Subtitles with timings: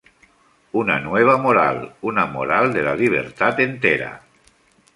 [0.79, 4.09] Una nueva moral, una moral de la libertad entera.